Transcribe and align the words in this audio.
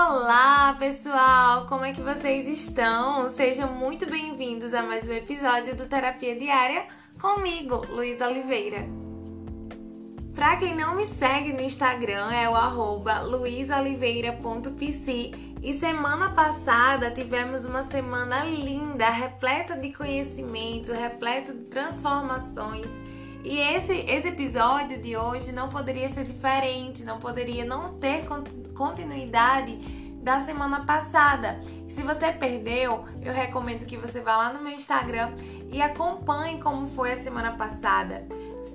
Olá, 0.00 0.76
pessoal! 0.78 1.66
Como 1.66 1.84
é 1.84 1.92
que 1.92 2.00
vocês 2.00 2.46
estão? 2.46 3.28
Sejam 3.32 3.72
muito 3.72 4.08
bem-vindos 4.08 4.72
a 4.72 4.80
mais 4.80 5.08
um 5.08 5.12
episódio 5.12 5.74
do 5.74 5.86
Terapia 5.86 6.38
Diária 6.38 6.86
comigo, 7.20 7.84
Luísa 7.90 8.28
Oliveira. 8.28 8.86
Pra 10.36 10.56
quem 10.56 10.76
não 10.76 10.94
me 10.94 11.04
segue 11.04 11.52
no 11.52 11.60
Instagram, 11.60 12.30
é 12.30 12.48
o 12.48 12.54
arroba 12.54 13.24
e 15.60 15.76
semana 15.76 16.30
passada 16.30 17.10
tivemos 17.10 17.66
uma 17.66 17.82
semana 17.82 18.44
linda, 18.44 19.10
repleta 19.10 19.76
de 19.76 19.92
conhecimento, 19.92 20.92
repleta 20.92 21.52
de 21.52 21.64
transformações. 21.64 22.86
E 23.44 23.58
esse, 23.58 23.92
esse 23.92 24.28
episódio 24.28 24.98
de 25.00 25.16
hoje 25.16 25.52
não 25.52 25.68
poderia 25.68 26.08
ser 26.08 26.24
diferente, 26.24 27.04
não 27.04 27.18
poderia 27.18 27.64
não 27.64 27.94
ter 27.94 28.24
continuidade 28.74 29.78
da 30.22 30.40
semana 30.40 30.84
passada. 30.84 31.58
se 31.88 32.02
você 32.02 32.32
perdeu, 32.32 33.04
eu 33.22 33.32
recomendo 33.32 33.86
que 33.86 33.96
você 33.96 34.20
vá 34.20 34.36
lá 34.36 34.52
no 34.52 34.62
meu 34.62 34.72
Instagram 34.72 35.32
e 35.72 35.80
acompanhe 35.80 36.60
como 36.60 36.86
foi 36.86 37.12
a 37.12 37.16
semana 37.16 37.52
passada. 37.52 38.26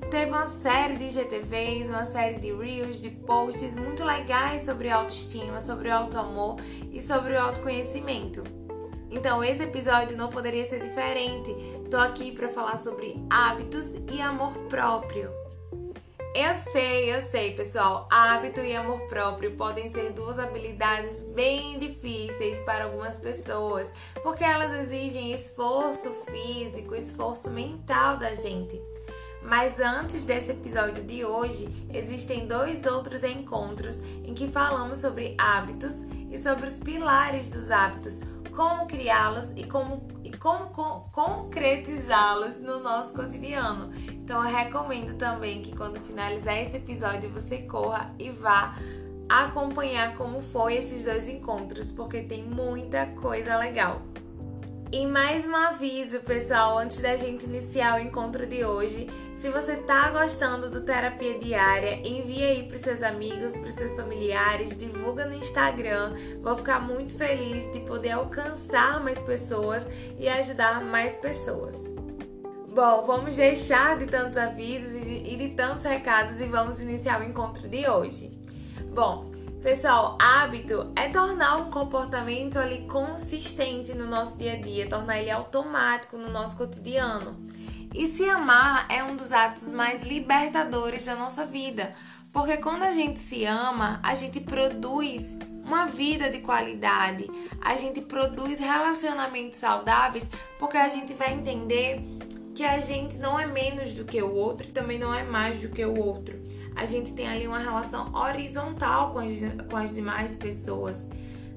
Teve 0.10 0.32
uma 0.32 0.48
série 0.48 0.98
de 0.98 1.12
GTVs, 1.12 1.90
uma 1.90 2.06
série 2.06 2.40
de 2.40 2.52
reels, 2.52 3.00
de 3.00 3.10
posts 3.10 3.76
muito 3.76 4.04
legais 4.04 4.66
sobre 4.66 4.90
autoestima, 4.90 5.62
sobre 5.62 5.90
o 5.90 5.94
auto-amor 5.94 6.58
e 6.92 7.00
sobre 7.00 7.34
o 7.34 7.40
autoconhecimento. 7.40 8.44
Então, 9.12 9.44
esse 9.44 9.62
episódio 9.62 10.18
não 10.18 10.30
poderia 10.30 10.68
ser 10.68 10.82
diferente. 10.82 11.56
Tô 11.94 12.00
aqui 12.00 12.32
para 12.32 12.50
falar 12.50 12.78
sobre 12.78 13.24
hábitos 13.30 13.86
e 14.12 14.20
amor 14.20 14.52
próprio. 14.68 15.30
Eu 16.34 16.56
sei, 16.72 17.14
eu 17.14 17.22
sei, 17.22 17.54
pessoal. 17.54 18.08
Hábito 18.12 18.62
e 18.62 18.76
amor 18.76 19.00
próprio 19.02 19.56
podem 19.56 19.92
ser 19.92 20.12
duas 20.12 20.40
habilidades 20.40 21.22
bem 21.22 21.78
difíceis 21.78 22.58
para 22.62 22.86
algumas 22.86 23.18
pessoas, 23.18 23.92
porque 24.24 24.44
elas 24.44 24.72
exigem 24.88 25.34
esforço 25.34 26.10
físico, 26.26 26.96
esforço 26.96 27.52
mental 27.52 28.18
da 28.18 28.34
gente. 28.34 28.82
Mas 29.44 29.80
antes 29.80 30.26
desse 30.26 30.50
episódio 30.50 31.04
de 31.04 31.24
hoje, 31.24 31.70
existem 31.94 32.48
dois 32.48 32.88
outros 32.88 33.24
encontros 33.24 34.00
em 34.26 34.34
que 34.34 34.48
falamos 34.48 34.98
sobre 34.98 35.36
hábitos 35.38 35.94
e 36.32 36.40
sobre 36.40 36.66
os 36.66 36.76
pilares 36.76 37.52
dos 37.52 37.70
hábitos, 37.70 38.18
como 38.56 38.86
criá-los 38.88 39.52
e 39.56 39.64
como, 39.66 40.08
e 40.24 40.32
como 40.32 40.68
concretizá-los 41.12 42.58
no 42.58 42.80
nosso 42.80 43.14
cotidiano. 43.14 43.92
Então 44.12 44.44
eu 44.44 44.56
recomendo 44.56 45.18
também 45.18 45.62
que 45.62 45.76
quando 45.76 46.00
finalizar 46.00 46.58
esse 46.58 46.78
episódio 46.78 47.30
você 47.30 47.60
corra 47.60 48.14
e 48.18 48.30
vá 48.30 48.76
acompanhar 49.28 50.16
como 50.16 50.42
foi 50.42 50.76
esses 50.76 51.06
dois 51.06 51.28
encontros, 51.28 51.92
porque 51.92 52.22
tem 52.22 52.44
muita 52.44 53.08
coisa 53.08 53.58
legal. 53.58 54.02
E 54.94 55.08
mais 55.08 55.44
um 55.44 55.56
aviso, 55.56 56.20
pessoal, 56.20 56.78
antes 56.78 57.02
da 57.02 57.18
gente 57.18 57.46
iniciar 57.46 57.96
o 57.96 58.00
encontro 58.00 58.46
de 58.46 58.64
hoje. 58.64 59.10
Se 59.36 59.50
você 59.50 59.78
tá 59.78 60.12
gostando 60.12 60.70
do 60.70 60.82
Terapia 60.82 61.40
Diária, 61.40 61.96
envie 62.08 62.44
aí 62.44 62.62
para 62.62 62.78
seus 62.78 63.02
amigos, 63.02 63.58
para 63.58 63.72
seus 63.72 63.96
familiares, 63.96 64.78
divulga 64.78 65.26
no 65.26 65.34
Instagram. 65.34 66.14
Vou 66.44 66.56
ficar 66.56 66.80
muito 66.80 67.16
feliz 67.16 67.72
de 67.72 67.80
poder 67.80 68.12
alcançar 68.12 69.04
mais 69.04 69.18
pessoas 69.18 69.84
e 70.20 70.30
ajudar 70.30 70.84
mais 70.84 71.16
pessoas. 71.16 71.76
Bom, 72.72 73.04
vamos 73.08 73.36
deixar 73.36 73.98
de 73.98 74.06
tantos 74.06 74.38
avisos 74.38 75.08
e 75.08 75.36
de 75.36 75.56
tantos 75.56 75.88
recados 75.88 76.40
e 76.40 76.46
vamos 76.46 76.80
iniciar 76.80 77.20
o 77.20 77.24
encontro 77.24 77.68
de 77.68 77.90
hoje. 77.90 78.30
Bom, 78.94 79.26
Pessoal, 79.64 80.18
hábito 80.20 80.92
é 80.94 81.08
tornar 81.08 81.56
um 81.56 81.72
comportamento 81.72 82.60
ali 82.60 82.86
consistente 82.86 83.94
no 83.94 84.06
nosso 84.06 84.38
dia 84.38 84.54
a 84.54 84.56
dia, 84.58 84.90
tornar 84.90 85.20
ele 85.20 85.32
automático 85.32 86.18
no 86.18 86.30
nosso 86.30 86.58
cotidiano. 86.58 87.38
E 87.96 88.10
se 88.10 88.30
amar 88.30 88.86
é 88.90 89.02
um 89.02 89.16
dos 89.16 89.32
atos 89.32 89.72
mais 89.72 90.04
libertadores 90.04 91.06
da 91.06 91.16
nossa 91.16 91.46
vida, 91.46 91.96
porque 92.34 92.58
quando 92.58 92.84
a 92.84 92.92
gente 92.92 93.20
se 93.20 93.46
ama, 93.46 94.02
a 94.04 94.14
gente 94.16 94.42
produz 94.42 95.24
uma 95.64 95.86
vida 95.86 96.30
de 96.30 96.40
qualidade, 96.40 97.32
a 97.62 97.78
gente 97.78 98.02
produz 98.02 98.60
relacionamentos 98.60 99.60
saudáveis, 99.60 100.30
porque 100.60 100.76
a 100.76 100.90
gente 100.90 101.14
vai 101.14 101.32
entender 101.32 102.02
que 102.54 102.66
a 102.66 102.80
gente 102.82 103.18
não 103.18 103.40
é 103.40 103.46
menos 103.46 103.96
do 103.96 104.04
que 104.04 104.22
o 104.22 104.30
outro 104.30 104.68
e 104.68 104.72
também 104.72 105.00
não 105.00 105.14
é 105.14 105.24
mais 105.24 105.62
do 105.62 105.70
que 105.70 105.86
o 105.86 105.98
outro 105.98 106.38
a 106.76 106.86
gente 106.86 107.14
tem 107.14 107.28
ali 107.28 107.48
uma 107.48 107.60
relação 107.60 108.14
horizontal 108.14 109.12
com 109.12 109.20
as, 109.20 109.32
com 109.70 109.78
as 109.78 109.94
demais 109.94 110.36
pessoas. 110.36 111.02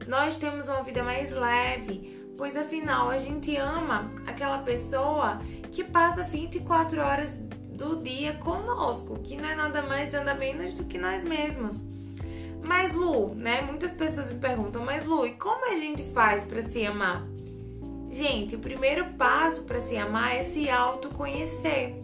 Nós 0.06 0.37
temos 0.37 0.69
uma 0.69 0.82
vida 0.82 1.03
mais 1.03 1.32
leve, 1.32 2.32
pois 2.37 2.56
afinal 2.56 3.10
a 3.10 3.19
gente 3.19 3.56
ama 3.56 4.10
aquela 4.27 4.59
pessoa 4.59 5.41
que 5.72 5.82
passa 5.82 6.22
24 6.22 7.00
horas 7.00 7.38
do 7.77 7.97
dia 7.97 8.34
conosco, 8.34 9.19
que 9.21 9.37
não 9.37 9.49
é 9.49 9.54
nada 9.54 9.82
mais 9.82 10.12
nada 10.12 10.34
menos 10.34 10.75
do 10.75 10.84
que 10.84 10.99
nós 10.99 11.25
mesmos. 11.25 11.83
Mas 12.62 12.93
Lu, 12.93 13.34
né? 13.34 13.62
Muitas 13.62 13.93
pessoas 13.93 14.33
me 14.33 14.38
perguntam, 14.38 14.84
mas 14.84 15.04
Lu, 15.06 15.27
e 15.27 15.33
como 15.33 15.72
a 15.72 15.77
gente 15.77 16.03
faz 16.12 16.44
para 16.44 16.62
se 16.62 16.84
amar? 16.84 17.27
Gente, 18.10 18.56
o 18.56 18.59
primeiro 18.59 19.12
passo 19.15 19.65
para 19.65 19.81
se 19.81 19.97
amar 19.97 20.34
é 20.34 20.43
se 20.43 20.71
autoconhecer. 20.71 21.94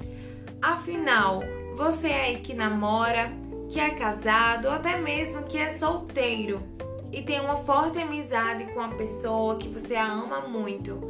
Afinal, 0.61 1.43
você 1.83 2.07
aí 2.07 2.39
que 2.39 2.55
namora, 2.55 3.33
que 3.69 3.81
é 3.81 3.91
casado 3.91 4.67
ou 4.67 4.73
até 4.73 4.99
mesmo 4.99 5.43
que 5.43 5.59
é 5.59 5.77
solteiro 5.77 6.63
e 7.11 7.23
tem 7.23 7.41
uma 7.41 7.57
forte 7.57 7.99
amizade 7.99 8.67
com 8.67 8.81
a 8.81 8.91
pessoa 8.91 9.57
que 9.57 9.69
você 9.69 9.97
a 9.97 10.07
ama 10.07 10.43
muito. 10.43 11.01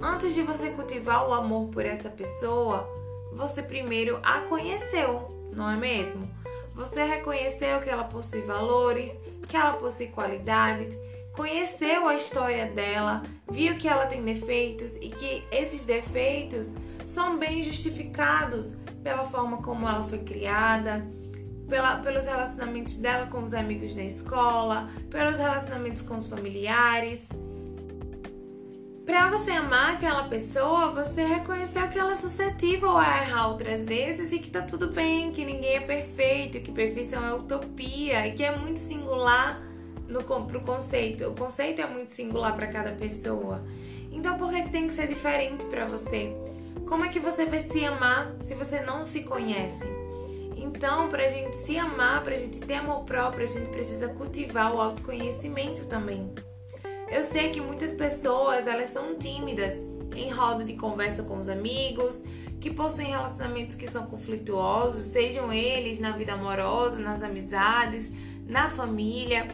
Antes 0.00 0.32
de 0.32 0.42
você 0.42 0.70
cultivar 0.70 1.28
o 1.28 1.34
amor 1.34 1.70
por 1.70 1.84
essa 1.84 2.08
pessoa, 2.08 2.88
você 3.32 3.64
primeiro 3.64 4.20
a 4.22 4.42
conheceu, 4.42 5.28
não 5.52 5.68
é 5.68 5.76
mesmo? 5.76 6.30
Você 6.72 7.02
reconheceu 7.02 7.80
que 7.80 7.90
ela 7.90 8.04
possui 8.04 8.42
valores, 8.42 9.18
que 9.48 9.56
ela 9.56 9.72
possui 9.72 10.06
qualidades, 10.06 10.94
conheceu 11.32 12.08
a 12.08 12.14
história 12.14 12.66
dela, 12.66 13.22
viu 13.50 13.74
que 13.76 13.88
ela 13.88 14.06
tem 14.06 14.22
defeitos 14.22 14.94
e 14.96 15.08
que 15.08 15.44
esses 15.50 15.84
defeitos 15.84 16.74
são 17.06 17.38
bem 17.38 17.62
justificados 17.62 18.76
pela 19.02 19.24
forma 19.24 19.58
como 19.58 19.88
ela 19.88 20.04
foi 20.04 20.18
criada, 20.18 21.04
pela, 21.68 21.96
pelos 21.96 22.26
relacionamentos 22.26 22.98
dela 22.98 23.26
com 23.26 23.42
os 23.42 23.54
amigos 23.54 23.94
da 23.94 24.04
escola, 24.04 24.90
pelos 25.10 25.38
relacionamentos 25.38 26.02
com 26.02 26.16
os 26.16 26.26
familiares. 26.26 27.28
Para 29.04 29.28
você 29.30 29.50
amar 29.50 29.94
aquela 29.94 30.24
pessoa, 30.28 30.90
você 30.90 31.24
reconheceu 31.24 31.88
que 31.88 31.98
ela 31.98 32.12
é 32.12 32.14
suscetível 32.14 32.96
a 32.96 33.22
errar 33.22 33.48
outras 33.48 33.84
vezes 33.84 34.32
e 34.32 34.38
que 34.38 34.48
tá 34.48 34.62
tudo 34.62 34.88
bem, 34.88 35.32
que 35.32 35.44
ninguém 35.44 35.76
é 35.76 35.80
perfeito, 35.80 36.60
que 36.60 36.70
perfeição 36.70 37.24
é 37.26 37.34
utopia 37.34 38.26
e 38.28 38.32
que 38.32 38.44
é 38.44 38.56
muito 38.56 38.78
singular 38.78 39.71
no 40.08 40.22
pro 40.22 40.60
conceito. 40.60 41.28
O 41.28 41.34
conceito 41.34 41.80
é 41.80 41.86
muito 41.86 42.10
singular 42.10 42.54
para 42.54 42.66
cada 42.66 42.92
pessoa. 42.92 43.64
Então 44.10 44.36
por 44.36 44.50
que, 44.50 44.62
que 44.62 44.70
tem 44.70 44.86
que 44.86 44.94
ser 44.94 45.08
diferente 45.08 45.64
para 45.66 45.86
você? 45.86 46.34
Como 46.86 47.04
é 47.04 47.08
que 47.08 47.20
você 47.20 47.46
vai 47.46 47.60
se 47.60 47.84
amar 47.84 48.34
se 48.44 48.54
você 48.54 48.80
não 48.80 49.04
se 49.04 49.22
conhece? 49.22 49.86
Então, 50.56 51.08
para 51.08 51.26
a 51.26 51.28
gente 51.28 51.56
se 51.58 51.76
amar, 51.76 52.22
para 52.22 52.34
a 52.34 52.38
gente 52.38 52.60
ter 52.60 52.74
amor 52.74 53.04
próprio, 53.04 53.44
a 53.44 53.48
gente 53.48 53.68
precisa 53.70 54.08
cultivar 54.08 54.74
o 54.74 54.80
autoconhecimento 54.80 55.86
também. 55.86 56.32
Eu 57.10 57.22
sei 57.22 57.50
que 57.50 57.60
muitas 57.60 57.92
pessoas 57.92 58.66
elas 58.66 58.90
são 58.90 59.16
tímidas 59.16 59.74
em 60.14 60.30
roda 60.30 60.64
de 60.64 60.74
conversa 60.74 61.22
com 61.22 61.36
os 61.36 61.48
amigos, 61.48 62.22
que 62.60 62.70
possuem 62.70 63.08
relacionamentos 63.08 63.74
que 63.74 63.86
são 63.86 64.06
conflituosos, 64.06 65.06
sejam 65.06 65.52
eles 65.52 65.98
na 65.98 66.12
vida 66.12 66.32
amorosa, 66.34 66.98
nas 66.98 67.22
amizades, 67.22 68.10
na 68.46 68.68
família. 68.68 69.48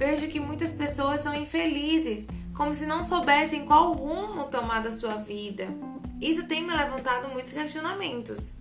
Vejo 0.00 0.28
que 0.28 0.40
muitas 0.40 0.72
pessoas 0.72 1.20
são 1.20 1.34
infelizes, 1.34 2.24
como 2.56 2.72
se 2.72 2.86
não 2.86 3.04
soubessem 3.04 3.66
qual 3.66 3.92
rumo 3.92 4.44
tomar 4.44 4.80
da 4.82 4.90
sua 4.90 5.16
vida. 5.16 5.68
Isso 6.18 6.48
tem 6.48 6.62
me 6.62 6.74
levantado 6.74 7.28
muitos 7.28 7.52
questionamentos. 7.52 8.54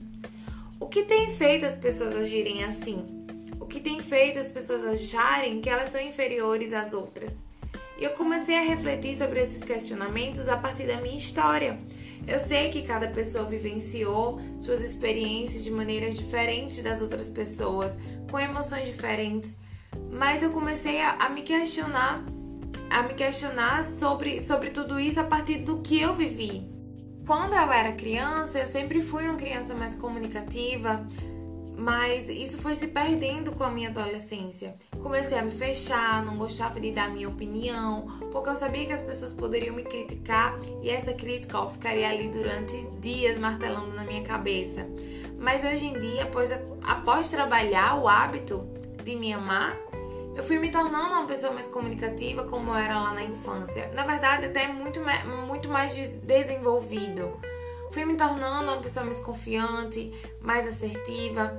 O 0.82 0.86
que 0.88 1.04
tem 1.04 1.34
feito 1.34 1.66
as 1.66 1.78
pessoas 1.78 2.14
agirem 2.14 2.66
assim? 2.66 3.26
O 3.58 3.66
que 3.66 3.80
tem 3.80 4.02
feito 4.02 4.38
as 4.38 4.50
pessoas 4.50 4.84
acharem 4.84 5.62
que 5.62 5.70
elas 5.70 5.94
são 5.94 6.02
inferiores 6.02 6.74
às 6.74 6.94
outras? 6.94 7.34
E 7.98 8.04
eu 8.04 8.10
comecei 8.10 8.58
a 8.58 8.64
refletir 8.64 9.16
sobre 9.16 9.40
esses 9.40 9.64
questionamentos 9.64 10.50
a 10.50 10.58
partir 10.58 10.88
da 10.88 11.00
minha 11.00 11.18
história. 11.18 11.80
Eu 12.28 12.38
sei 12.38 12.68
que 12.70 12.82
cada 12.82 13.08
pessoa 13.08 13.46
vivenciou 13.46 14.42
suas 14.60 14.84
experiências 14.84 15.64
de 15.64 15.72
maneiras 15.72 16.18
diferentes 16.18 16.84
das 16.84 17.02
outras 17.02 17.30
pessoas, 17.30 17.98
com 18.30 18.38
emoções 18.38 18.86
diferentes, 18.86 19.56
mas 20.12 20.44
eu 20.44 20.52
comecei 20.52 21.02
a, 21.02 21.12
a 21.12 21.30
me 21.30 21.42
questionar, 21.42 22.24
a 22.90 23.04
me 23.04 23.14
questionar 23.14 23.84
sobre, 23.84 24.42
sobre 24.42 24.70
tudo 24.70 25.00
isso 25.00 25.20
a 25.20 25.24
partir 25.24 25.60
do 25.60 25.80
que 25.80 26.02
eu 26.02 26.14
vivi. 26.14 26.68
Quando 27.26 27.54
eu 27.54 27.72
era 27.72 27.92
criança, 27.92 28.58
eu 28.60 28.68
sempre 28.68 29.02
fui 29.02 29.24
uma 29.28 29.38
criança 29.38 29.76
mais 29.76 29.96
comunicativa, 29.96 31.06
Mas 31.80 32.28
isso 32.28 32.58
foi 32.58 32.76
se 32.76 32.88
perdendo 32.88 33.54
com 33.54 33.64
a 33.64 33.72
minha 33.72 33.88
adolescência. 33.88 34.76
Comecei 35.02 35.38
a 35.38 35.42
me 35.42 35.52
fechar, 35.52 36.26
não 36.26 36.38
gostava 36.38 36.78
de 36.78 36.92
dar 36.92 37.10
minha 37.10 37.30
opinião, 37.30 38.06
porque 38.34 38.50
eu 38.50 38.56
sabia 38.56 38.86
que 38.86 38.92
as 38.92 39.02
pessoas 39.02 39.32
poderiam 39.32 39.74
me 39.74 39.84
criticar 39.84 40.60
e 40.84 40.90
essa 40.90 41.14
crítica 41.14 41.58
ó, 41.58 41.70
ficaria 41.70 42.10
ali 42.10 42.28
durante 42.28 42.86
dias 43.00 43.38
martelando 43.38 43.96
na 43.96 44.04
minha 44.04 44.24
cabeça. 44.24 44.86
Mas 45.40 45.64
hoje 45.64 45.86
em 45.86 45.98
dia, 45.98 46.24
após, 46.24 46.50
após 46.84 47.30
trabalhar 47.30 47.96
o 47.96 48.10
hábito 48.10 48.68
de 49.10 49.16
me 49.16 49.34
amar, 49.34 49.76
eu 50.36 50.44
fui 50.44 50.60
me 50.60 50.70
tornando 50.70 51.14
uma 51.14 51.26
pessoa 51.26 51.52
mais 51.52 51.66
comunicativa 51.66 52.44
como 52.44 52.72
eu 52.72 52.76
era 52.76 53.00
lá 53.00 53.14
na 53.14 53.24
infância. 53.24 53.92
Na 53.94 54.06
verdade, 54.06 54.46
até 54.46 54.68
muito, 54.68 55.00
muito 55.48 55.68
mais 55.68 55.96
desenvolvido. 55.96 57.40
Fui 57.92 58.06
me 58.06 58.16
tornando 58.16 58.72
uma 58.72 58.82
pessoa 58.82 59.06
mais 59.06 59.20
confiante, 59.20 60.14
mais 60.42 60.68
assertiva. 60.68 61.58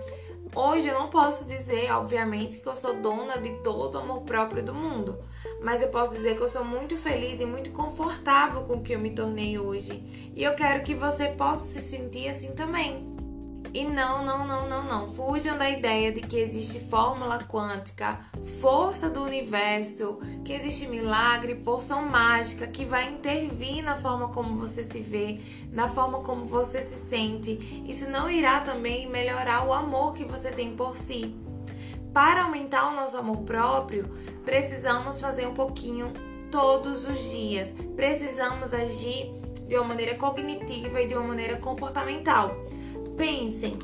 Hoje 0.55 0.89
eu 0.89 0.95
não 0.95 1.09
posso 1.09 1.45
dizer, 1.47 1.93
obviamente, 1.93 2.59
que 2.59 2.67
eu 2.67 2.77
sou 2.77 2.95
dona 2.95 3.39
de 3.39 3.51
todo 3.63 3.97
o 3.97 3.99
amor 3.99 4.23
próprio 4.23 4.63
do 4.63 4.75
mundo, 4.75 5.19
mas 5.61 5.83
eu 5.83 5.89
posso 5.89 6.13
dizer 6.13 6.37
que 6.37 6.43
eu 6.43 6.49
sou 6.49 6.65
muito 6.65 6.97
feliz 6.97 7.41
e 7.41 7.45
muito 7.45 7.71
confortável 7.71 8.63
com 8.63 8.75
o 8.75 8.83
que 8.83 8.95
eu 8.95 8.99
me 8.99 9.11
tornei 9.11 9.59
hoje. 9.59 9.93
E 10.35 10.43
eu 10.43 10.55
quero 10.55 10.83
que 10.83 10.95
você 10.95 11.29
possa 11.29 11.65
se 11.65 11.81
sentir 11.81 12.29
assim 12.29 12.53
também. 12.53 13.10
E 13.73 13.85
não, 13.85 14.25
não, 14.25 14.47
não, 14.47 14.69
não, 14.69 14.85
não. 14.85 15.09
Fujam 15.13 15.57
da 15.57 15.71
ideia 15.71 16.11
de 16.11 16.21
que 16.21 16.37
existe 16.37 16.81
fórmula 16.81 17.39
quântica, 17.45 18.19
força 18.61 19.09
do 19.09 19.23
universo, 19.23 20.19
que 20.45 20.53
existe 20.53 20.89
milagre, 20.89 21.55
porção 21.55 22.03
mágica 22.09 22.67
que 22.67 22.85
vai 22.85 23.09
intervir 23.09 23.85
na 23.85 23.97
forma 23.97 24.29
como 24.29 24.57
você 24.57 24.83
se 24.83 25.01
vê, 25.01 25.41
na 25.71 25.89
forma 25.89 26.21
como 26.21 26.45
você 26.45 26.83
se 26.83 26.97
sente. 26.97 27.85
Isso 27.87 28.11
não 28.11 28.29
irá 28.29 28.61
também 28.61 29.09
melhorar 29.09 29.65
o 29.65 29.73
amor 29.73 30.15
que 30.15 30.25
você 30.25 30.51
tem 30.51 30.75
por 30.75 30.97
si. 30.97 31.35
Para 32.13 32.43
aumentar 32.43 32.89
o 32.89 32.97
nosso 32.97 33.17
amor 33.17 33.39
próprio, 33.43 34.11
precisamos 34.45 35.21
fazer 35.21 35.47
um 35.47 35.55
pouquinho 35.55 36.13
todos 36.51 37.07
os 37.07 37.31
dias. 37.31 37.69
Precisamos 37.95 38.75
agir 38.75 39.31
de 39.69 39.77
uma 39.77 39.85
maneira 39.85 40.17
cognitiva 40.17 41.01
e 41.01 41.07
de 41.07 41.15
uma 41.15 41.29
maneira 41.29 41.57
comportamental. 41.57 42.57
Pensem 43.21 43.79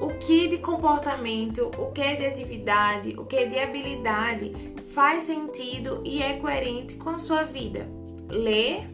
o 0.00 0.10
que 0.10 0.46
de 0.46 0.58
comportamento, 0.58 1.72
o 1.76 1.90
que 1.90 2.14
de 2.14 2.24
atividade, 2.24 3.16
o 3.18 3.24
que 3.24 3.44
de 3.46 3.58
habilidade 3.58 4.52
faz 4.94 5.24
sentido 5.24 6.00
e 6.04 6.22
é 6.22 6.34
coerente 6.34 6.94
com 6.94 7.10
a 7.10 7.18
sua 7.18 7.42
vida. 7.42 7.88
Ler, 8.28 8.88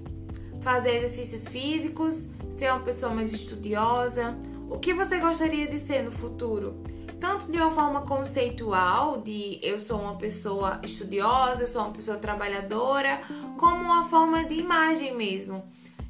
fazer 0.63 0.97
exercícios 0.97 1.47
físicos, 1.47 2.27
ser 2.57 2.73
uma 2.73 2.81
pessoa 2.81 3.13
mais 3.13 3.31
estudiosa, 3.35 4.35
o 4.71 4.79
que 4.79 4.95
você 4.95 5.19
gostaria 5.19 5.67
de 5.67 5.79
ser 5.79 6.03
no 6.03 6.11
futuro? 6.11 6.83
Tanto 7.21 7.53
de 7.53 7.59
uma 7.59 7.71
forma 7.71 8.01
conceitual, 8.01 9.21
de 9.21 9.61
eu 9.63 9.79
sou 9.79 10.01
uma 10.01 10.17
pessoa 10.17 10.81
estudiosa, 10.83 11.65
eu 11.65 11.67
sou 11.67 11.83
uma 11.83 11.93
pessoa 11.93 12.17
trabalhadora, 12.17 13.21
como 13.59 13.77
uma 13.77 14.05
forma 14.05 14.43
de 14.47 14.55
imagem 14.55 15.15
mesmo 15.15 15.63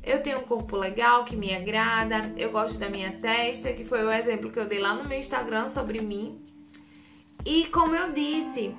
eu 0.06 0.23
tenho 0.23 0.38
um 0.38 0.43
corpo 0.43 0.76
legal 0.76 1.25
que 1.25 1.35
me 1.35 1.53
agrada, 1.53 2.32
eu 2.37 2.53
gosto 2.53 2.79
da 2.79 2.88
minha 2.88 3.11
testa, 3.11 3.73
que 3.73 3.85
foi 3.85 4.05
o 4.05 4.12
exemplo 4.12 4.53
que 4.53 4.58
eu 4.58 4.64
dei 4.64 4.79
lá 4.79 4.94
no 4.94 5.05
meu 5.05 5.19
Instagram 5.19 5.69
sobre 5.69 6.00
mim. 6.00 6.41
E 7.44 7.64
como 7.67 7.97
eu 7.97 8.12
disse, 8.12 8.76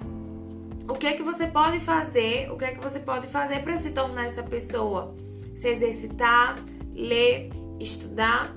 o 0.87 0.93
que 0.93 1.05
é 1.05 1.13
que 1.13 1.21
você 1.21 1.45
pode 1.45 1.81
fazer? 1.81 2.49
O 2.49 2.55
que 2.55 2.63
é 2.63 2.71
que 2.71 2.79
você 2.79 2.99
pode 2.99 3.27
fazer 3.27 3.61
para 3.61 3.75
se 3.75 3.91
tornar 3.91 4.27
essa 4.27 4.41
pessoa? 4.41 5.13
Se 5.53 5.67
exercitar, 5.67 6.63
ler, 6.95 7.49
estudar. 7.77 8.55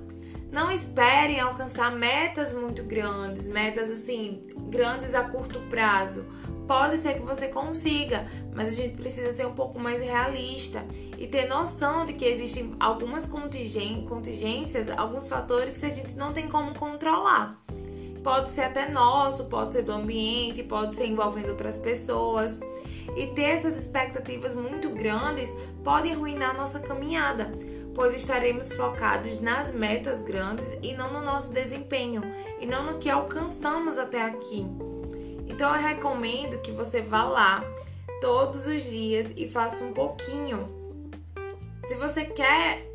Não 0.52 0.70
esperem 0.70 1.40
alcançar 1.40 1.90
metas 1.90 2.52
muito 2.52 2.84
grandes, 2.84 3.48
metas 3.48 3.90
assim, 3.90 4.46
grandes 4.68 5.12
a 5.12 5.24
curto 5.24 5.58
prazo. 5.68 6.24
Pode 6.70 6.98
ser 6.98 7.14
que 7.14 7.22
você 7.22 7.48
consiga, 7.48 8.28
mas 8.54 8.68
a 8.68 8.72
gente 8.76 8.96
precisa 8.96 9.34
ser 9.34 9.44
um 9.44 9.54
pouco 9.54 9.76
mais 9.80 10.00
realista 10.00 10.86
e 11.18 11.26
ter 11.26 11.48
noção 11.48 12.04
de 12.04 12.12
que 12.12 12.24
existem 12.24 12.76
algumas 12.78 13.26
contingências, 13.26 14.86
alguns 14.96 15.28
fatores 15.28 15.76
que 15.76 15.84
a 15.84 15.88
gente 15.88 16.14
não 16.14 16.32
tem 16.32 16.46
como 16.46 16.72
controlar. 16.78 17.60
Pode 18.22 18.50
ser 18.50 18.60
até 18.60 18.88
nosso, 18.88 19.46
pode 19.46 19.74
ser 19.74 19.82
do 19.82 19.90
ambiente, 19.90 20.62
pode 20.62 20.94
ser 20.94 21.06
envolvendo 21.06 21.48
outras 21.48 21.76
pessoas. 21.76 22.60
E 23.16 23.26
ter 23.26 23.56
essas 23.58 23.76
expectativas 23.76 24.54
muito 24.54 24.90
grandes 24.90 25.52
pode 25.82 26.08
arruinar 26.08 26.56
nossa 26.56 26.78
caminhada, 26.78 27.50
pois 27.96 28.14
estaremos 28.14 28.72
focados 28.74 29.40
nas 29.40 29.74
metas 29.74 30.22
grandes 30.22 30.68
e 30.84 30.94
não 30.94 31.12
no 31.12 31.20
nosso 31.20 31.52
desempenho, 31.52 32.22
e 32.60 32.64
não 32.64 32.84
no 32.84 32.98
que 32.98 33.10
alcançamos 33.10 33.98
até 33.98 34.22
aqui. 34.22 34.64
Então 35.60 35.76
eu 35.76 35.82
recomendo 35.82 36.58
que 36.62 36.70
você 36.70 37.02
vá 37.02 37.22
lá 37.22 37.62
todos 38.18 38.66
os 38.66 38.82
dias 38.82 39.26
e 39.36 39.46
faça 39.46 39.84
um 39.84 39.92
pouquinho. 39.92 40.66
Se 41.84 41.96
você 41.96 42.24
quer 42.24 42.90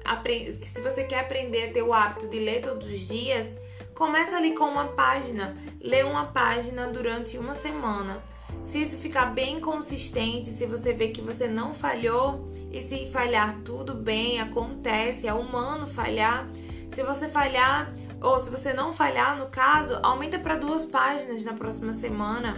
se 0.63 0.81
você 0.81 1.03
quer 1.03 1.19
aprender 1.19 1.65
a 1.65 1.71
ter 1.71 1.83
o 1.83 1.93
hábito 1.93 2.27
de 2.27 2.39
ler 2.39 2.63
todos 2.63 2.87
os 2.87 3.01
dias, 3.01 3.55
começa 3.93 4.35
ali 4.35 4.55
com 4.55 4.63
uma 4.63 4.85
página. 4.85 5.55
Lê 5.79 6.01
uma 6.01 6.25
página 6.25 6.87
durante 6.87 7.37
uma 7.37 7.53
semana. 7.53 8.23
Se 8.65 8.81
isso 8.81 8.97
ficar 8.97 9.27
bem 9.27 9.59
consistente, 9.59 10.49
se 10.49 10.65
você 10.65 10.91
vê 10.91 11.09
que 11.09 11.21
você 11.21 11.47
não 11.47 11.71
falhou 11.71 12.49
e 12.71 12.81
se 12.81 13.05
falhar 13.11 13.59
tudo 13.63 13.93
bem, 13.93 14.41
acontece, 14.41 15.27
é 15.27 15.33
humano 15.35 15.85
falhar. 15.85 16.49
Se 16.95 17.03
você 17.03 17.27
falhar 17.27 17.91
ou 18.21 18.39
se 18.39 18.49
você 18.49 18.71
não 18.71 18.93
falhar, 18.93 19.37
no 19.37 19.47
caso, 19.47 19.99
aumenta 20.01 20.39
para 20.39 20.55
duas 20.55 20.85
páginas 20.85 21.43
na 21.43 21.51
próxima 21.51 21.91
semana. 21.91 22.55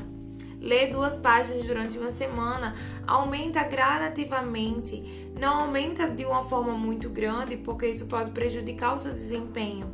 Lê 0.61 0.85
duas 0.85 1.17
páginas 1.17 1.65
durante 1.65 1.97
uma 1.97 2.11
semana, 2.11 2.75
aumenta 3.07 3.63
gradativamente, 3.63 5.31
não 5.39 5.61
aumenta 5.61 6.07
de 6.07 6.23
uma 6.23 6.43
forma 6.43 6.73
muito 6.73 7.09
grande, 7.09 7.57
porque 7.57 7.87
isso 7.87 8.05
pode 8.05 8.29
prejudicar 8.29 8.95
o 8.95 8.99
seu 8.99 9.11
desempenho. 9.11 9.91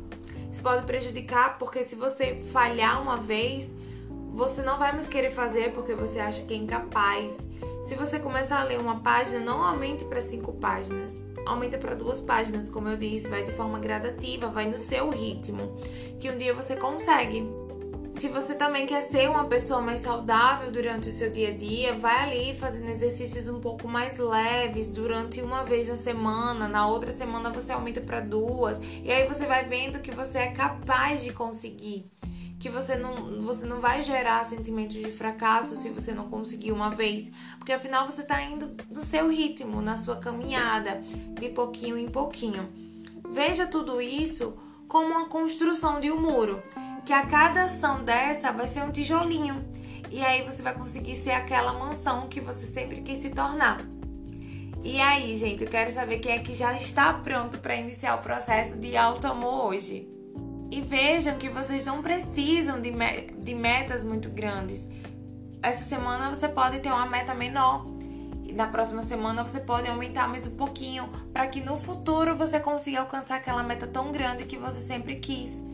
Isso 0.52 0.62
pode 0.62 0.84
prejudicar 0.84 1.56
porque 1.56 1.82
se 1.84 1.96
você 1.96 2.42
falhar 2.52 3.00
uma 3.00 3.16
vez, 3.16 3.70
você 4.30 4.60
não 4.60 4.78
vai 4.78 4.92
mais 4.92 5.08
querer 5.08 5.30
fazer 5.30 5.72
porque 5.72 5.94
você 5.94 6.20
acha 6.20 6.44
que 6.44 6.52
é 6.52 6.58
incapaz. 6.58 7.34
Se 7.84 7.94
você 7.94 8.18
começar 8.18 8.60
a 8.60 8.64
ler 8.64 8.78
uma 8.78 9.00
página, 9.00 9.40
não 9.40 9.62
aumente 9.62 10.04
para 10.04 10.20
cinco 10.20 10.52
páginas 10.54 11.24
aumenta 11.46 11.78
para 11.78 11.94
duas 11.94 12.20
páginas, 12.20 12.68
como 12.68 12.88
eu 12.88 12.96
disse, 12.96 13.28
vai 13.28 13.42
de 13.42 13.52
forma 13.52 13.78
gradativa, 13.78 14.48
vai 14.48 14.66
no 14.66 14.78
seu 14.78 15.10
ritmo, 15.10 15.76
que 16.18 16.30
um 16.30 16.36
dia 16.36 16.54
você 16.54 16.76
consegue. 16.76 17.46
Se 18.10 18.28
você 18.28 18.54
também 18.54 18.86
quer 18.86 19.02
ser 19.02 19.28
uma 19.28 19.46
pessoa 19.46 19.80
mais 19.80 19.98
saudável 19.98 20.70
durante 20.70 21.08
o 21.08 21.12
seu 21.12 21.32
dia 21.32 21.48
a 21.48 21.52
dia, 21.52 21.94
vai 21.94 22.22
ali 22.22 22.54
fazendo 22.54 22.88
exercícios 22.88 23.48
um 23.48 23.58
pouco 23.58 23.88
mais 23.88 24.16
leves 24.18 24.88
durante 24.88 25.42
uma 25.42 25.64
vez 25.64 25.88
na 25.88 25.96
semana, 25.96 26.68
na 26.68 26.86
outra 26.86 27.10
semana 27.10 27.50
você 27.50 27.72
aumenta 27.72 28.00
para 28.00 28.20
duas, 28.20 28.80
e 29.02 29.10
aí 29.10 29.26
você 29.26 29.46
vai 29.46 29.64
vendo 29.64 29.98
que 29.98 30.12
você 30.12 30.38
é 30.38 30.48
capaz 30.52 31.24
de 31.24 31.32
conseguir 31.32 32.08
que 32.58 32.68
você 32.68 32.96
não, 32.96 33.42
você 33.42 33.66
não 33.66 33.80
vai 33.80 34.02
gerar 34.02 34.44
sentimentos 34.44 34.96
de 34.96 35.10
fracasso 35.10 35.74
se 35.74 35.90
você 35.90 36.12
não 36.12 36.28
conseguir 36.28 36.72
uma 36.72 36.90
vez, 36.90 37.30
porque 37.58 37.72
afinal 37.72 38.06
você 38.06 38.22
está 38.22 38.40
indo 38.42 38.74
no 38.90 39.02
seu 39.02 39.28
ritmo, 39.28 39.82
na 39.82 39.98
sua 39.98 40.16
caminhada, 40.16 41.00
de 41.38 41.48
pouquinho 41.50 41.98
em 41.98 42.08
pouquinho. 42.08 42.68
Veja 43.30 43.66
tudo 43.66 44.00
isso 44.00 44.56
como 44.88 45.08
uma 45.08 45.26
construção 45.26 46.00
de 46.00 46.10
um 46.10 46.20
muro, 46.20 46.62
que 47.04 47.12
a 47.12 47.26
cada 47.26 47.64
ação 47.64 48.04
dessa 48.04 48.52
vai 48.52 48.66
ser 48.66 48.82
um 48.82 48.92
tijolinho, 48.92 49.64
e 50.10 50.22
aí 50.22 50.42
você 50.42 50.62
vai 50.62 50.74
conseguir 50.74 51.16
ser 51.16 51.32
aquela 51.32 51.72
mansão 51.72 52.28
que 52.28 52.40
você 52.40 52.66
sempre 52.66 53.00
quis 53.00 53.18
se 53.18 53.30
tornar. 53.30 53.80
E 54.84 55.00
aí, 55.00 55.34
gente, 55.34 55.64
eu 55.64 55.70
quero 55.70 55.90
saber 55.90 56.18
quem 56.18 56.32
é 56.32 56.38
que 56.38 56.52
já 56.52 56.74
está 56.74 57.12
pronto 57.14 57.58
para 57.58 57.74
iniciar 57.74 58.16
o 58.16 58.22
processo 58.22 58.76
de 58.76 58.96
auto 58.96 59.26
amor 59.26 59.64
hoje. 59.64 60.06
E 60.70 60.80
vejam 60.80 61.36
que 61.36 61.48
vocês 61.48 61.84
não 61.84 62.02
precisam 62.02 62.80
de, 62.80 62.90
me 62.90 63.28
de 63.38 63.54
metas 63.54 64.02
muito 64.02 64.28
grandes. 64.28 64.88
Essa 65.62 65.84
semana 65.84 66.28
você 66.28 66.48
pode 66.48 66.80
ter 66.80 66.90
uma 66.90 67.06
meta 67.06 67.34
menor. 67.34 67.86
E 68.44 68.52
na 68.52 68.66
próxima 68.66 69.02
semana 69.02 69.42
você 69.42 69.58
pode 69.58 69.88
aumentar 69.88 70.28
mais 70.28 70.46
um 70.46 70.54
pouquinho 70.56 71.08
para 71.32 71.46
que 71.46 71.60
no 71.60 71.78
futuro 71.78 72.36
você 72.36 72.60
consiga 72.60 73.00
alcançar 73.00 73.36
aquela 73.36 73.62
meta 73.62 73.86
tão 73.86 74.12
grande 74.12 74.44
que 74.44 74.56
você 74.56 74.80
sempre 74.80 75.16
quis. 75.16 75.64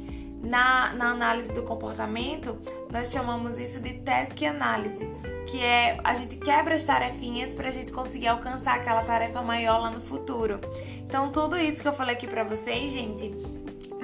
Na, 0.42 0.94
na 0.94 1.10
análise 1.10 1.52
do 1.52 1.62
comportamento, 1.62 2.58
nós 2.90 3.10
chamamos 3.10 3.58
isso 3.58 3.78
de 3.80 3.94
task 3.94 4.42
análise, 4.42 5.06
que 5.46 5.62
é 5.62 5.98
a 6.02 6.14
gente 6.14 6.36
quebra 6.36 6.74
as 6.74 6.84
tarefinhas 6.84 7.52
para 7.52 7.68
a 7.68 7.72
gente 7.72 7.92
conseguir 7.92 8.28
alcançar 8.28 8.76
aquela 8.76 9.02
tarefa 9.02 9.42
maior 9.42 9.78
lá 9.78 9.90
no 9.90 10.00
futuro. 10.00 10.58
Então, 10.98 11.30
tudo 11.30 11.58
isso 11.58 11.82
que 11.82 11.88
eu 11.88 11.92
falei 11.92 12.14
aqui 12.14 12.26
para 12.26 12.44
vocês, 12.44 12.90
gente, 12.90 13.34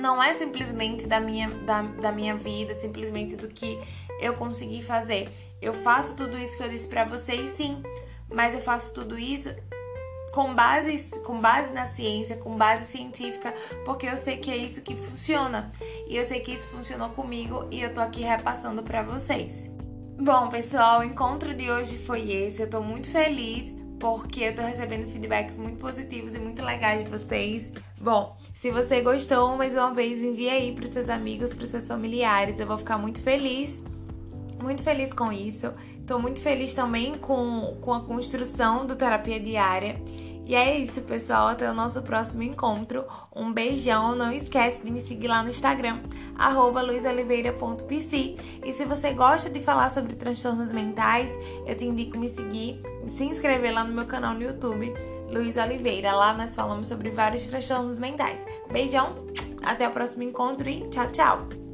não 0.06 0.22
é 0.22 0.32
simplesmente 0.34 1.04
da 1.04 1.18
minha, 1.18 1.50
da, 1.50 1.82
da 1.82 2.12
minha 2.12 2.36
vida, 2.36 2.72
simplesmente 2.74 3.34
do 3.34 3.48
que 3.48 3.76
eu 4.20 4.34
consegui 4.34 4.80
fazer. 4.80 5.28
Eu 5.60 5.74
faço 5.74 6.14
tudo 6.14 6.38
isso 6.38 6.56
que 6.56 6.62
eu 6.62 6.68
disse 6.68 6.86
para 6.86 7.04
vocês, 7.04 7.50
sim, 7.50 7.82
mas 8.32 8.54
eu 8.54 8.60
faço 8.60 8.94
tudo 8.94 9.18
isso 9.18 9.52
com 10.32 10.54
base, 10.54 11.10
com 11.24 11.40
base 11.40 11.72
na 11.72 11.86
ciência, 11.86 12.36
com 12.36 12.56
base 12.56 12.86
científica, 12.86 13.52
porque 13.84 14.06
eu 14.06 14.16
sei 14.16 14.36
que 14.36 14.48
é 14.48 14.56
isso 14.56 14.80
que 14.82 14.94
funciona. 14.94 15.72
E 16.06 16.16
eu 16.16 16.24
sei 16.24 16.38
que 16.38 16.52
isso 16.52 16.68
funcionou 16.68 17.10
comigo 17.10 17.66
e 17.72 17.82
eu 17.82 17.92
tô 17.92 18.00
aqui 18.00 18.20
repassando 18.20 18.84
para 18.84 19.02
vocês. 19.02 19.68
Bom, 20.20 20.48
pessoal, 20.48 21.00
o 21.00 21.04
encontro 21.04 21.52
de 21.52 21.68
hoje 21.68 21.98
foi 21.98 22.30
esse. 22.30 22.62
Eu 22.62 22.70
tô 22.70 22.80
muito 22.80 23.10
feliz 23.10 23.74
porque 23.98 24.44
eu 24.44 24.54
tô 24.54 24.62
recebendo 24.62 25.10
feedbacks 25.10 25.56
muito 25.56 25.78
positivos 25.78 26.36
e 26.36 26.38
muito 26.38 26.62
legais 26.62 27.02
de 27.02 27.08
vocês. 27.08 27.72
Bom, 28.06 28.36
se 28.54 28.70
você 28.70 29.00
gostou, 29.00 29.56
mais 29.56 29.74
uma 29.74 29.92
vez 29.92 30.22
envie 30.22 30.48
aí 30.48 30.70
pros 30.70 30.90
seus 30.90 31.08
amigos, 31.08 31.52
pros 31.52 31.70
seus 31.70 31.88
familiares. 31.88 32.60
Eu 32.60 32.64
vou 32.68 32.78
ficar 32.78 32.96
muito 32.96 33.20
feliz, 33.20 33.82
muito 34.62 34.84
feliz 34.84 35.12
com 35.12 35.32
isso. 35.32 35.72
Tô 36.06 36.16
muito 36.16 36.40
feliz 36.40 36.72
também 36.72 37.18
com, 37.18 37.76
com 37.80 37.92
a 37.92 38.00
construção 38.04 38.86
do 38.86 38.94
terapia 38.94 39.40
diária. 39.40 40.00
E 40.44 40.54
é 40.54 40.78
isso, 40.78 41.00
pessoal. 41.00 41.48
Até 41.48 41.68
o 41.68 41.74
nosso 41.74 42.00
próximo 42.00 42.44
encontro. 42.44 43.04
Um 43.34 43.52
beijão. 43.52 44.14
Não 44.14 44.30
esquece 44.30 44.84
de 44.84 44.92
me 44.92 45.00
seguir 45.00 45.26
lá 45.26 45.42
no 45.42 45.50
Instagram, 45.50 45.98
luizoliveira.pc. 46.86 48.36
E 48.64 48.72
se 48.72 48.84
você 48.84 49.12
gosta 49.14 49.50
de 49.50 49.58
falar 49.58 49.90
sobre 49.90 50.14
transtornos 50.14 50.70
mentais, 50.70 51.28
eu 51.66 51.76
te 51.76 51.84
indico 51.84 52.16
me 52.16 52.28
seguir 52.28 52.80
se 53.08 53.24
inscrever 53.24 53.74
lá 53.74 53.82
no 53.82 53.92
meu 53.92 54.04
canal 54.04 54.32
no 54.32 54.42
YouTube, 54.42 54.94
Luiz 55.28 55.56
Oliveira. 55.56 56.14
Lá 56.14 56.32
nós 56.32 56.54
falamos 56.54 56.88
sobre 56.88 57.10
vários 57.10 57.46
transtornos 57.46 57.98
mentais. 57.98 58.40
Beijão, 58.70 59.14
até 59.62 59.86
o 59.88 59.90
próximo 59.90 60.22
encontro 60.22 60.68
e 60.68 60.88
tchau, 60.88 61.10
tchau! 61.10 61.65